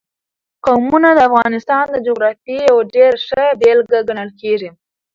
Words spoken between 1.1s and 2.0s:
د افغانستان د